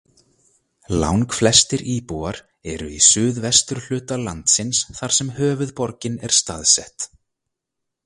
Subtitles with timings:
[1.03, 2.39] Langflestir íbúar
[2.73, 7.13] eru í suðvesturhluta landsins þar sem höfuðborgin er staðsett.